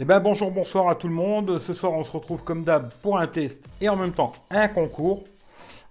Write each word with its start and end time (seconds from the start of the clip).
Eh 0.00 0.04
ben 0.04 0.18
bonjour, 0.18 0.50
bonsoir 0.50 0.88
à 0.88 0.96
tout 0.96 1.06
le 1.06 1.14
monde. 1.14 1.60
Ce 1.60 1.72
soir, 1.72 1.92
on 1.92 2.02
se 2.02 2.10
retrouve 2.10 2.42
comme 2.42 2.64
d'hab 2.64 2.92
pour 2.94 3.16
un 3.16 3.28
test 3.28 3.64
et 3.80 3.88
en 3.88 3.94
même 3.94 4.10
temps 4.12 4.32
un 4.50 4.66
concours. 4.66 5.22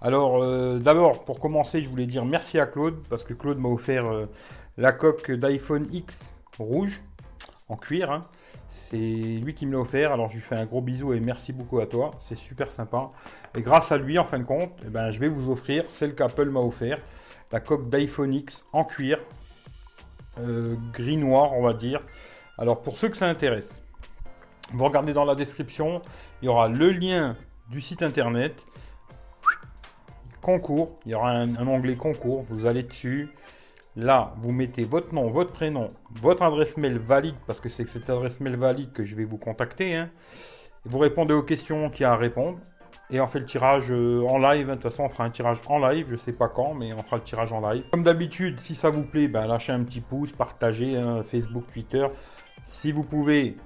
Alors, 0.02 0.44
euh, 0.44 0.78
d'abord, 0.78 1.24
pour 1.24 1.40
commencer, 1.40 1.82
je 1.82 1.90
voulais 1.90 2.06
dire 2.06 2.26
merci 2.26 2.60
à 2.60 2.66
Claude 2.66 3.02
parce 3.10 3.24
que 3.24 3.34
Claude 3.34 3.60
m'a 3.60 3.70
offert 3.70 4.06
euh, 4.06 4.26
la 4.78 4.92
coque 4.92 5.32
d'iPhone 5.32 5.88
X 5.94 6.34
rouge 6.60 7.02
en 7.70 7.78
cuir. 7.78 8.12
hein. 8.12 8.24
C'est 8.70 8.98
lui 8.98 9.54
qui 9.54 9.66
me 9.66 9.72
l'a 9.72 9.80
offert. 9.80 10.12
Alors, 10.12 10.28
je 10.28 10.36
lui 10.36 10.42
fais 10.42 10.56
un 10.56 10.66
gros 10.66 10.82
bisou 10.82 11.14
et 11.14 11.22
merci 11.22 11.54
beaucoup 11.54 11.80
à 11.80 11.86
toi. 11.86 12.12
C'est 12.20 12.36
super 12.36 12.74
sympa. 12.74 13.10
Et 13.56 13.62
grâce 13.62 13.94
à 13.94 13.98
lui, 13.98 14.20
en 14.20 14.26
fin 14.26 14.40
de 14.40 14.44
compte, 14.44 14.74
eh 14.86 14.90
ben, 14.90 15.12
je 15.12 15.20
vais 15.22 15.30
vous 15.30 15.50
offrir 15.50 15.86
celle 15.88 16.14
qu'Apple 16.14 16.50
m'a 16.50 16.60
offert 16.60 17.00
la 17.54 17.62
coque 17.62 17.90
d'iPhone 17.90 18.34
X 18.34 18.66
en 18.74 18.84
cuir, 18.84 19.20
euh, 20.40 20.76
gris 20.92 21.16
noir, 21.16 21.54
on 21.54 21.62
va 21.62 21.74
dire. 21.74 22.02
Alors, 22.58 22.82
pour 22.82 22.98
ceux 22.98 23.08
que 23.08 23.18
ça 23.18 23.28
intéresse. 23.30 23.83
Vous 24.72 24.86
regardez 24.86 25.14
dans 25.14 25.26
la 25.26 25.36
description, 25.36 26.02
il 26.42 26.46
y 26.46 26.48
aura 26.48 26.68
le 26.68 26.92
lien 26.92 27.36
du 27.70 27.82
site 27.82 28.02
internet, 28.02 28.66
concours, 30.42 31.00
il 31.06 31.12
y 31.12 31.16
aura 31.16 31.32
un, 31.32 31.68
onglet 31.68 31.96
concours, 31.96 32.44
vous 32.50 32.66
allez 32.66 32.84
dessus. 32.84 33.30
Là, 33.96 34.34
vous 34.38 34.52
mettez 34.52 34.86
votre 34.86 35.14
nom, 35.14 35.30
votre 35.30 35.52
prénom, 35.52 35.92
votre 36.22 36.42
adresse 36.42 36.78
mail 36.78 36.98
valide, 36.98 37.36
parce 37.46 37.60
que 37.60 37.70
c'est 37.70 37.88
cette 37.88 38.10
adresse 38.10 38.40
mail 38.40 38.56
valide 38.56 38.92
que 38.92 39.04
je 39.04 39.16
vais 39.16 39.26
vous 39.26 39.38
contacter. 39.38 39.96
hein. 39.96 40.10
Vous 40.86 40.98
répondez 40.98 41.34
aux 41.34 41.44
questions 41.44 41.90
qu'il 41.90 42.02
y 42.02 42.06
a 42.06 42.12
à 42.12 42.16
répondre. 42.16 42.60
Et 43.10 43.22
on 43.22 43.28
fait 43.28 43.40
le 43.40 43.46
tirage 43.46 43.92
euh, 43.92 44.26
en 44.28 44.40
live. 44.40 44.68
De 44.68 44.74
toute 44.74 44.84
façon, 44.84 45.04
on 45.04 45.10
fera 45.10 45.24
un 45.24 45.30
tirage 45.30 45.62
en 45.68 45.78
live. 45.78 46.08
Je 46.10 46.16
sais 46.16 46.34
pas 46.34 46.48
quand, 46.48 46.74
mais 46.74 46.94
on 46.94 47.04
fera 47.04 47.18
le 47.18 47.24
tirage 47.24 47.54
en 47.54 47.70
live. 47.70 47.84
Comme 47.92 48.04
d'habitude, 48.04 48.60
si 48.60 48.76
ça 48.76 48.90
vous 48.90 49.04
plaît, 49.04 49.28
ben, 49.28 49.46
lâchez 49.46 49.72
un 49.72 49.84
petit 49.84 50.02
pouce, 50.02 50.32
partagez 50.32 50.98
hein, 50.98 51.22
Facebook, 51.24 51.66
Twitter. 51.72 52.08
Si 52.66 52.92
vous 52.92 53.04
pouvez, 53.04 53.58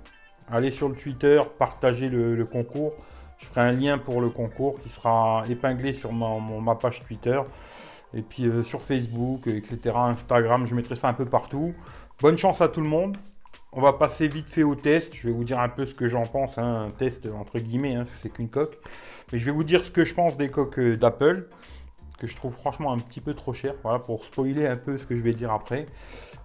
allez 0.51 0.71
sur 0.71 0.89
le 0.89 0.95
Twitter, 0.95 1.41
partagez 1.57 2.09
le, 2.09 2.45
concours. 2.45 2.93
Je 3.37 3.45
ferai 3.45 3.61
un 3.61 3.71
lien 3.71 3.97
pour 3.97 4.21
le 4.21 4.29
concours 4.29 4.81
qui 4.81 4.89
sera 4.89 5.45
épinglé 5.49 5.93
sur 5.93 6.11
ma, 6.13 6.75
page 6.75 7.03
Twitter. 7.05 7.39
Et 8.13 8.21
puis 8.21 8.45
euh, 8.45 8.63
sur 8.63 8.81
Facebook, 8.81 9.47
etc. 9.47 9.95
Instagram, 9.95 10.65
je 10.65 10.75
mettrai 10.75 10.95
ça 10.95 11.09
un 11.09 11.13
peu 11.13 11.25
partout. 11.25 11.73
Bonne 12.21 12.37
chance 12.37 12.61
à 12.61 12.69
tout 12.69 12.81
le 12.81 12.87
monde. 12.87 13.17
On 13.73 13.81
va 13.81 13.93
passer 13.93 14.27
vite 14.27 14.49
fait 14.49 14.63
au 14.63 14.75
test. 14.75 15.13
Je 15.13 15.27
vais 15.27 15.33
vous 15.33 15.43
dire 15.43 15.59
un 15.59 15.69
peu 15.69 15.85
ce 15.85 15.93
que 15.93 16.07
j'en 16.07 16.25
pense. 16.25 16.57
hein, 16.57 16.85
Un 16.87 16.89
test 16.91 17.27
entre 17.27 17.59
guillemets, 17.59 17.95
hein, 17.95 18.05
c'est 18.13 18.29
qu'une 18.29 18.49
coque. 18.49 18.77
Mais 19.31 19.37
je 19.37 19.45
vais 19.45 19.51
vous 19.51 19.65
dire 19.65 19.83
ce 19.83 19.91
que 19.91 20.05
je 20.05 20.15
pense 20.15 20.37
des 20.37 20.49
coques 20.49 20.79
euh, 20.79 20.97
d'Apple. 20.97 21.49
Que 22.17 22.27
je 22.27 22.35
trouve 22.35 22.53
franchement 22.53 22.91
un 22.91 22.99
petit 22.99 23.21
peu 23.21 23.33
trop 23.33 23.53
cher. 23.53 23.75
Voilà, 23.83 23.99
pour 23.99 24.25
spoiler 24.25 24.65
un 24.65 24.77
peu 24.77 24.97
ce 24.97 25.05
que 25.05 25.15
je 25.15 25.21
vais 25.21 25.33
dire 25.33 25.51
après. 25.51 25.87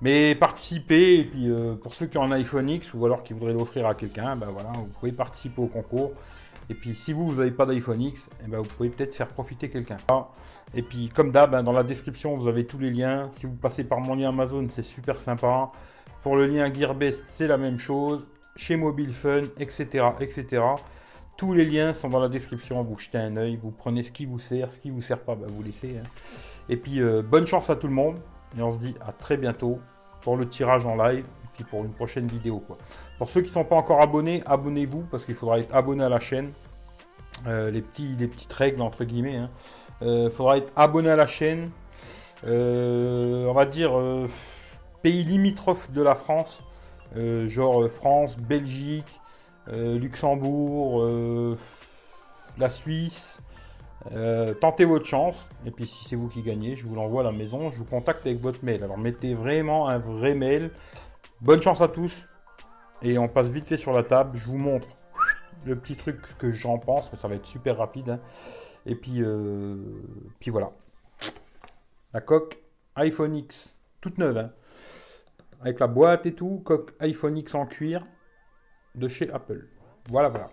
Mais 0.00 0.34
participez. 0.34 1.20
Et 1.20 1.24
puis 1.24 1.50
euh, 1.50 1.74
pour 1.74 1.94
ceux 1.94 2.06
qui 2.06 2.18
ont 2.18 2.24
un 2.24 2.32
iPhone 2.32 2.68
X 2.68 2.92
ou 2.94 3.04
alors 3.06 3.22
qui 3.22 3.32
voudraient 3.32 3.54
l'offrir 3.54 3.86
à 3.86 3.94
quelqu'un, 3.94 4.36
ben 4.36 4.48
voilà, 4.50 4.72
vous 4.72 4.86
pouvez 4.86 5.12
participer 5.12 5.62
au 5.62 5.66
concours. 5.66 6.12
Et 6.70 6.74
puis 6.74 6.94
si 6.94 7.12
vous, 7.12 7.26
vous 7.28 7.36
n'avez 7.36 7.50
pas 7.50 7.66
d'iPhone 7.66 8.00
X, 8.00 8.28
eh 8.44 8.48
ben, 8.48 8.58
vous 8.58 8.64
pouvez 8.64 8.88
peut-être 8.88 9.14
faire 9.14 9.28
profiter 9.28 9.68
quelqu'un. 9.68 9.96
Et 10.74 10.82
puis 10.82 11.10
comme 11.14 11.30
d'hab, 11.30 11.54
hein, 11.54 11.62
dans 11.62 11.72
la 11.72 11.82
description, 11.82 12.36
vous 12.36 12.48
avez 12.48 12.66
tous 12.66 12.78
les 12.78 12.90
liens. 12.90 13.28
Si 13.32 13.46
vous 13.46 13.54
passez 13.54 13.84
par 13.84 14.00
mon 14.00 14.14
lien 14.14 14.28
Amazon, 14.30 14.66
c'est 14.68 14.82
super 14.82 15.20
sympa. 15.20 15.68
Pour 16.22 16.36
le 16.36 16.46
lien 16.46 16.72
Gearbest, 16.72 17.24
c'est 17.26 17.46
la 17.46 17.56
même 17.56 17.78
chose. 17.78 18.24
Chez 18.54 18.76
Mobile 18.76 19.12
Fun, 19.12 19.42
etc., 19.58 20.06
etc. 20.20 20.62
Tous 21.36 21.52
les 21.54 21.64
liens 21.64 21.94
sont 21.94 22.08
dans 22.08 22.20
la 22.20 22.28
description. 22.28 22.82
Vous 22.82 22.98
jetez 22.98 23.18
un 23.18 23.36
œil, 23.36 23.56
vous 23.56 23.70
prenez 23.70 24.02
ce 24.02 24.12
qui 24.12 24.26
vous 24.26 24.38
sert, 24.38 24.72
ce 24.72 24.78
qui 24.78 24.90
vous 24.90 25.02
sert 25.02 25.18
pas, 25.18 25.34
bah, 25.34 25.46
vous 25.48 25.62
laissez. 25.62 25.98
hein. 25.98 26.08
Et 26.68 26.76
puis 26.76 27.00
euh, 27.00 27.22
bonne 27.22 27.46
chance 27.46 27.70
à 27.70 27.76
tout 27.76 27.88
le 27.88 27.92
monde. 27.94 28.16
Et 28.56 28.62
on 28.62 28.72
se 28.72 28.78
dit 28.78 28.94
à 29.06 29.12
très 29.12 29.36
bientôt 29.36 29.78
pour 30.22 30.36
le 30.36 30.48
tirage 30.48 30.86
en 30.86 30.94
live 30.94 31.24
et 31.24 31.48
puis 31.54 31.64
pour 31.64 31.84
une 31.84 31.92
prochaine 31.92 32.28
vidéo. 32.28 32.62
Pour 33.18 33.30
ceux 33.30 33.40
qui 33.40 33.48
ne 33.48 33.52
sont 33.52 33.64
pas 33.64 33.76
encore 33.76 34.00
abonnés, 34.02 34.42
abonnez-vous 34.46 35.06
parce 35.10 35.24
qu'il 35.24 35.34
faudra 35.34 35.58
être 35.58 35.74
abonné 35.74 36.04
à 36.04 36.08
la 36.08 36.20
chaîne. 36.20 36.52
Euh, 37.46 37.70
les, 37.70 37.80
petites 37.82 38.52
règles 38.52 38.82
entre 38.82 39.04
guillemets. 39.04 39.40
Il 40.02 40.30
faudra 40.30 40.58
être 40.58 40.72
abonné 40.76 41.10
à 41.10 41.16
la 41.16 41.26
chaîne. 41.26 41.70
Euh, 42.44 43.46
on 43.46 43.52
va 43.52 43.66
dire 43.66 43.96
euh, 43.96 44.26
pays 45.02 45.24
limitrophes 45.24 45.90
de 45.92 46.02
la 46.02 46.14
France, 46.14 46.62
euh, 47.16 47.48
genre 47.48 47.82
euh, 47.82 47.88
France, 47.88 48.36
Belgique, 48.36 49.04
euh, 49.04 49.21
Luxembourg, 49.68 51.02
euh, 51.02 51.56
la 52.58 52.70
Suisse. 52.70 53.40
Euh, 54.10 54.52
tentez 54.54 54.84
votre 54.84 55.06
chance 55.06 55.46
et 55.64 55.70
puis 55.70 55.86
si 55.86 56.04
c'est 56.04 56.16
vous 56.16 56.28
qui 56.28 56.42
gagnez, 56.42 56.74
je 56.74 56.86
vous 56.88 56.94
l'envoie 56.96 57.20
à 57.20 57.24
la 57.24 57.30
maison, 57.30 57.70
je 57.70 57.78
vous 57.78 57.84
contacte 57.84 58.26
avec 58.26 58.40
votre 58.40 58.64
mail. 58.64 58.82
Alors 58.82 58.98
mettez 58.98 59.34
vraiment 59.34 59.88
un 59.88 59.98
vrai 59.98 60.34
mail. 60.34 60.70
Bonne 61.40 61.62
chance 61.62 61.80
à 61.80 61.88
tous 61.88 62.24
et 63.02 63.18
on 63.18 63.28
passe 63.28 63.48
vite 63.48 63.68
fait 63.68 63.76
sur 63.76 63.92
la 63.92 64.02
table. 64.02 64.36
Je 64.36 64.46
vous 64.46 64.58
montre 64.58 64.88
le 65.64 65.76
petit 65.76 65.96
truc 65.96 66.18
que 66.38 66.50
j'en 66.50 66.78
pense, 66.78 67.12
mais 67.12 67.18
ça 67.18 67.28
va 67.28 67.36
être 67.36 67.46
super 67.46 67.76
rapide. 67.78 68.10
hein. 68.10 68.20
Et 68.86 68.96
puis, 68.96 69.22
euh, 69.22 69.76
puis 70.40 70.50
voilà. 70.50 70.72
La 72.12 72.20
coque 72.20 72.58
iPhone 72.96 73.36
X, 73.36 73.76
toute 74.00 74.18
neuve, 74.18 74.36
hein. 74.36 74.50
avec 75.62 75.78
la 75.78 75.86
boîte 75.86 76.26
et 76.26 76.34
tout, 76.34 76.60
coque 76.64 76.92
iPhone 77.00 77.38
X 77.38 77.54
en 77.54 77.66
cuir 77.66 78.04
de 78.94 79.08
chez 79.08 79.30
Apple. 79.30 79.66
Voilà, 80.08 80.28
voilà. 80.28 80.50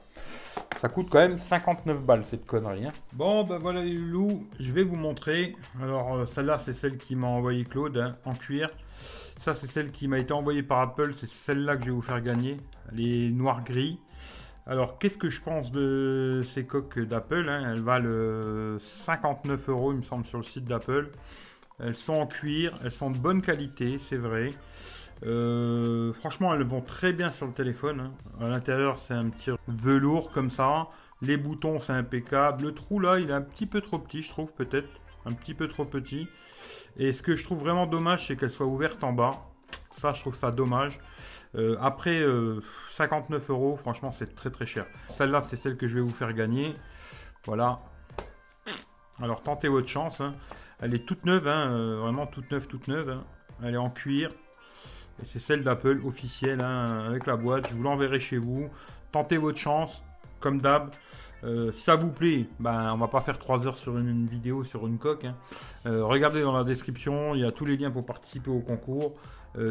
Ça 0.80 0.88
coûte 0.88 1.08
quand 1.10 1.20
même 1.20 1.38
59 1.38 2.04
balles 2.04 2.24
cette 2.24 2.46
connerie. 2.46 2.86
hein. 2.86 2.94
Bon, 3.14 3.44
ben 3.44 3.58
voilà 3.58 3.84
les 3.84 3.94
loulous, 3.94 4.48
je 4.60 4.72
vais 4.72 4.84
vous 4.84 4.96
montrer. 4.96 5.56
Alors, 5.82 6.16
euh, 6.16 6.26
celle-là, 6.26 6.58
c'est 6.58 6.74
celle 6.74 6.98
qui 6.98 7.16
m'a 7.16 7.28
envoyé 7.28 7.66
Claude 7.66 7.98
hein, 7.98 8.16
en 8.26 8.34
cuir. 8.34 8.70
Ça, 9.40 9.54
c'est 9.54 9.68
celle 9.68 9.92
qui 9.92 10.08
m'a 10.08 10.20
été 10.20 10.32
envoyée 10.34 10.64
par 10.64 10.80
Apple. 10.80 11.14
C'est 11.18 11.30
celle-là 11.30 11.76
que 11.76 11.82
je 11.84 11.88
vais 11.88 11.96
vous 11.96 12.02
faire 12.02 12.22
gagner. 12.22 12.58
Elle 12.92 13.00
est 13.02 13.30
noir-gris. 13.30 14.00
Alors, 14.68 15.00
qu'est-ce 15.00 15.18
que 15.18 15.30
je 15.30 15.42
pense 15.42 15.72
de 15.72 16.44
ces 16.54 16.66
coques 16.66 17.00
d'Apple 17.00 17.50
Elles 17.50 17.82
valent 17.82 18.06
euh, 18.08 18.80
59 18.80 19.70
euros, 19.70 19.92
il 19.94 19.98
me 19.98 20.04
semble, 20.04 20.26
sur 20.26 20.38
le 20.38 20.44
site 20.44 20.66
d'Apple. 20.66 21.10
Elles 21.80 21.96
sont 21.96 22.14
en 22.14 22.28
cuir, 22.28 22.78
elles 22.84 22.92
sont 22.92 23.10
de 23.12 23.18
bonne 23.18 23.42
qualité, 23.42 24.00
c'est 24.00 24.18
vrai. 24.18 24.54
Euh, 25.26 26.14
franchement, 26.14 26.54
elles 26.54 26.64
vont 26.64 26.82
très 26.82 27.14
bien 27.14 27.32
sur 27.32 27.46
le 27.46 27.54
téléphone. 27.54 28.00
hein. 28.00 28.44
À 28.46 28.48
l'intérieur, 28.48 29.00
c'est 29.00 29.14
un 29.14 29.30
petit 29.30 29.52
velours 29.68 30.32
comme 30.32 30.50
ça. 30.50 30.88
Les 31.22 31.38
boutons, 31.38 31.80
c'est 31.80 31.94
impeccable. 31.94 32.64
Le 32.64 32.74
trou 32.74 33.00
là, 33.00 33.20
il 33.20 33.30
est 33.30 33.34
un 33.34 33.42
petit 33.42 33.66
peu 33.66 33.82
trop 33.82 34.00
petit, 34.00 34.22
je 34.22 34.30
trouve, 34.30 34.54
peut-être. 34.54 34.88
Un 35.26 35.34
petit 35.34 35.54
peu 35.54 35.68
trop 35.68 35.84
petit. 35.86 36.28
Et 36.98 37.12
ce 37.14 37.22
que 37.22 37.36
je 37.36 37.44
trouve 37.44 37.60
vraiment 37.60 37.86
dommage, 37.86 38.28
c'est 38.28 38.36
qu'elle 38.38 38.52
soit 38.52 38.66
ouverte 38.66 39.04
en 39.04 39.12
bas. 39.14 39.46
Ça, 39.92 40.14
je 40.14 40.22
trouve 40.22 40.36
ça 40.36 40.52
dommage. 40.52 41.00
Euh, 41.56 41.76
après, 41.82 42.20
euh, 42.20 42.62
59 42.92 43.50
euros, 43.50 43.76
franchement, 43.76 44.14
c'est 44.14 44.34
très 44.36 44.50
très 44.50 44.66
cher. 44.66 44.86
Celle-là, 45.10 45.42
c'est 45.42 45.58
celle 45.58 45.76
que 45.78 45.88
je 45.88 45.96
vais 45.96 46.02
vous 46.02 46.12
faire 46.12 46.32
gagner. 46.34 46.76
Voilà. 47.46 47.80
Alors, 49.22 49.44
tentez 49.44 49.68
votre 49.68 49.88
chance. 49.88 50.22
hein. 50.22 50.36
Elle 50.82 50.94
est 50.94 51.06
toute 51.06 51.26
neuve, 51.26 51.48
hein, 51.48 51.72
euh, 51.72 52.00
vraiment 52.00 52.26
toute 52.26 52.50
neuve, 52.52 52.68
toute 52.68 52.88
neuve. 52.88 53.10
hein. 53.10 53.22
Elle 53.64 53.74
est 53.74 53.78
en 53.78 53.90
cuir. 53.90 54.32
Et 55.22 55.26
c'est 55.26 55.40
celle 55.40 55.64
d'Apple 55.64 56.02
officielle, 56.06 56.62
hein, 56.62 57.06
avec 57.08 57.26
la 57.26 57.36
boîte. 57.36 57.70
Je 57.70 57.76
vous 57.76 57.84
l'enverrai 57.84 58.20
chez 58.22 58.38
vous. 58.38 58.70
Tentez 59.12 59.38
votre 59.38 59.58
chance, 59.58 60.02
comme 60.40 60.62
d'hab. 60.62 60.92
Euh, 61.44 61.72
si 61.74 61.82
ça 61.82 61.96
vous 61.96 62.12
plaît, 62.12 62.48
ben, 62.60 62.94
on 62.94 62.98
va 62.98 63.08
pas 63.08 63.20
faire 63.20 63.38
3 63.38 63.68
heures 63.68 63.78
sur 63.78 63.98
une, 63.98 64.28
vidéo 64.28 64.64
sur 64.64 64.88
une 64.88 64.98
coque. 64.98 65.26
Euh, 65.86 66.06
regardez 66.06 66.42
dans 66.42 66.56
la 66.56 66.64
description, 66.64 67.36
il 67.36 67.42
y 67.42 67.46
a 67.46 67.52
tous 67.52 67.66
les 67.66 67.76
liens 67.76 67.92
pour 67.92 68.06
participer 68.06 68.50
au 68.50 68.60
concours, 68.60 69.16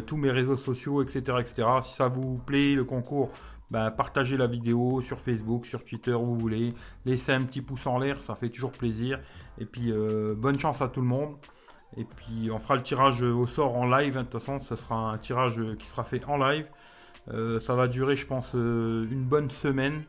tous 0.07 0.17
mes 0.17 0.31
réseaux 0.31 0.57
sociaux, 0.57 1.03
etc., 1.03 1.37
etc. 1.39 1.69
Si 1.83 1.95
ça 1.95 2.09
vous 2.09 2.39
plaît, 2.45 2.75
le 2.75 2.85
concours, 2.85 3.31
ben, 3.71 3.91
partagez 3.91 4.37
la 4.37 4.47
vidéo 4.47 5.03
sur 5.03 5.21
Facebook, 5.21 5.67
sur 5.67 5.85
Twitter, 5.85 6.15
où 6.15 6.25
vous 6.25 6.39
voulez. 6.39 6.75
Laissez 7.05 7.33
un 7.33 7.45
petit 7.45 7.63
pouce 7.63 7.87
en 7.87 7.99
l'air, 7.99 8.23
ça 8.23 8.35
fait 8.35 8.49
toujours 8.49 8.73
plaisir. 8.73 9.21
Et 9.61 9.65
puis, 9.65 9.91
euh, 9.93 10.35
bonne 10.37 10.59
chance 10.59 10.83
à 10.83 10.89
tout 10.89 11.01
le 11.01 11.07
monde. 11.07 11.37
Et 11.97 12.05
puis, 12.05 12.51
on 12.51 12.59
fera 12.59 12.77
le 12.77 12.83
tirage 12.83 13.23
au 13.23 13.47
sort 13.47 13.77
en 13.77 13.87
live. 13.87 14.15
De 14.15 14.23
toute 14.23 14.33
façon, 14.33 14.61
ce 14.61 14.77
sera 14.77 15.13
un 15.13 15.19
tirage 15.19 15.61
qui 15.79 15.87
sera 15.87 16.05
fait 16.05 16.25
en 16.27 16.37
live. 16.37 16.67
Euh, 17.33 17.61
ça 17.61 17.75
va 17.75 17.89
durer, 17.89 18.17
je 18.17 18.27
pense, 18.27 18.55
euh, 18.55 19.07
une 19.11 19.25
bonne 19.25 19.51
semaine. 19.51 20.05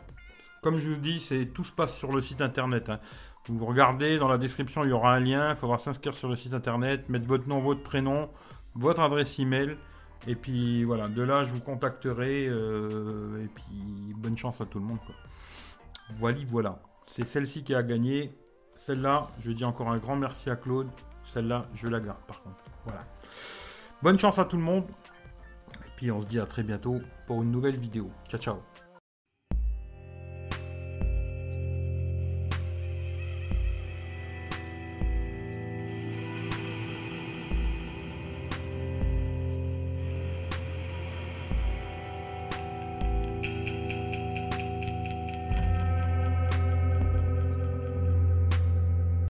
Comme 0.61 0.77
je 0.77 0.89
vous 0.89 0.99
dis, 0.99 1.19
c'est 1.19 1.47
tout 1.47 1.63
se 1.63 1.71
passe 1.71 1.95
sur 1.97 2.11
le 2.11 2.21
site 2.21 2.41
internet. 2.41 2.89
hein. 2.89 2.99
Vous 3.47 3.65
regardez 3.65 4.19
dans 4.19 4.27
la 4.27 4.37
description, 4.37 4.83
il 4.83 4.89
y 4.89 4.93
aura 4.93 5.13
un 5.15 5.19
lien. 5.19 5.49
Il 5.49 5.55
faudra 5.55 5.77
s'inscrire 5.77 6.13
sur 6.13 6.29
le 6.29 6.35
site 6.35 6.53
internet, 6.53 7.09
mettre 7.09 7.27
votre 7.27 7.47
nom, 7.47 7.59
votre 7.61 7.81
prénom, 7.81 8.29
votre 8.75 8.99
adresse 9.01 9.39
email. 9.39 9.75
Et 10.27 10.35
puis 10.35 10.83
voilà, 10.83 11.07
de 11.07 11.21
là, 11.23 11.45
je 11.45 11.53
vous 11.53 11.61
contacterai. 11.61 12.43
et 12.43 13.47
puis 13.55 14.13
bonne 14.17 14.37
chance 14.37 14.61
à 14.61 14.65
tout 14.65 14.79
le 14.79 14.85
monde. 14.85 14.99
Voilà, 16.17 16.37
voilà. 16.47 16.79
C'est 17.07 17.25
celle-ci 17.25 17.63
qui 17.63 17.73
a 17.73 17.81
gagné. 17.81 18.33
Celle-là, 18.79 19.27
je 19.41 19.51
dis 19.51 19.65
encore 19.65 19.89
un 19.89 19.97
grand 19.97 20.15
merci 20.15 20.49
à 20.49 20.55
Claude. 20.55 20.87
Celle-là, 21.33 21.65
je 21.75 21.89
la 21.89 21.99
garde 21.99 22.21
par 22.25 22.41
contre. 22.41 22.63
Voilà. 22.85 23.03
Bonne 24.01 24.17
chance 24.17 24.39
à 24.39 24.45
tout 24.45 24.55
le 24.55 24.63
monde. 24.63 24.85
Et 25.85 25.91
puis 25.97 26.11
on 26.11 26.21
se 26.21 26.27
dit 26.27 26.39
à 26.39 26.45
très 26.45 26.63
bientôt 26.63 27.01
pour 27.27 27.43
une 27.43 27.51
nouvelle 27.51 27.75
vidéo. 27.75 28.09
Ciao, 28.29 28.39
ciao. 28.39 28.68